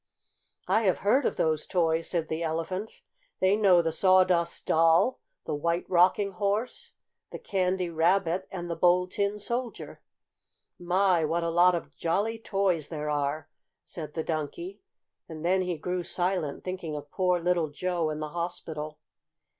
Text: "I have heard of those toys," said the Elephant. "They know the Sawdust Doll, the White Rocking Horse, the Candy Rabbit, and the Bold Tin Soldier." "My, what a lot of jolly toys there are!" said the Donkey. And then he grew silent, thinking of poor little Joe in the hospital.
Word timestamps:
"I 0.67 0.81
have 0.85 0.97
heard 1.05 1.27
of 1.27 1.35
those 1.35 1.67
toys," 1.67 2.09
said 2.09 2.27
the 2.27 2.41
Elephant. 2.41 3.03
"They 3.39 3.55
know 3.55 3.83
the 3.83 3.91
Sawdust 3.91 4.65
Doll, 4.65 5.19
the 5.45 5.53
White 5.53 5.87
Rocking 5.87 6.31
Horse, 6.31 6.93
the 7.29 7.37
Candy 7.37 7.87
Rabbit, 7.91 8.47
and 8.49 8.67
the 8.67 8.75
Bold 8.75 9.11
Tin 9.11 9.37
Soldier." 9.37 10.01
"My, 10.79 11.23
what 11.23 11.43
a 11.43 11.49
lot 11.51 11.75
of 11.75 11.95
jolly 11.95 12.39
toys 12.39 12.87
there 12.87 13.11
are!" 13.11 13.47
said 13.85 14.15
the 14.15 14.23
Donkey. 14.23 14.81
And 15.29 15.45
then 15.45 15.61
he 15.61 15.77
grew 15.77 16.01
silent, 16.01 16.63
thinking 16.63 16.95
of 16.95 17.11
poor 17.11 17.39
little 17.39 17.69
Joe 17.69 18.09
in 18.09 18.19
the 18.19 18.29
hospital. 18.29 18.97